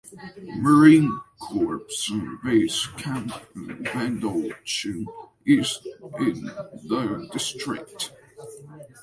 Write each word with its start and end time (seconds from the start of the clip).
Marine 0.57 1.19
Corps 1.39 1.79
Base 2.43 2.87
Camp 2.97 3.31
Pendleton 3.85 5.05
is 5.45 5.77
in 6.19 6.43
the 6.89 7.29
district. 7.31 8.11